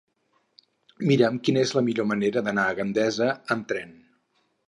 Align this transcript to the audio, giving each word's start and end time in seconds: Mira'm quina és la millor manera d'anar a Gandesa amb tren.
Mira'm 1.09 1.37
quina 1.47 1.61
és 1.65 1.73
la 1.79 1.83
millor 1.91 2.09
manera 2.13 2.43
d'anar 2.47 2.65
a 2.71 2.77
Gandesa 2.81 3.31
amb 3.57 3.71
tren. 3.73 3.93